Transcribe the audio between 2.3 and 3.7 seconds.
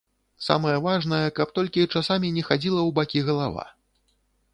не хадзіла ў бакі галава.